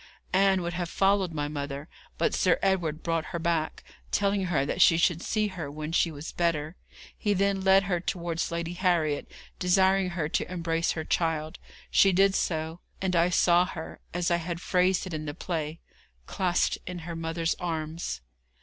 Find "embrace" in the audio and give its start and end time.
10.51-10.93